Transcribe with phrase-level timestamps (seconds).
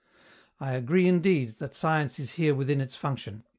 [0.59, 3.43] I agree indeed that science is here within its function.